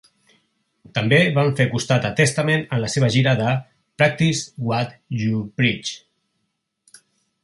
[0.97, 3.51] També van fer costat a Testament en la seva gira de
[4.03, 5.93] "Practice What You Preach".